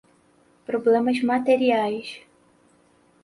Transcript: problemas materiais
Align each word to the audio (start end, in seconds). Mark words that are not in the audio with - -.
problemas 0.65 1.21
materiais 1.21 2.09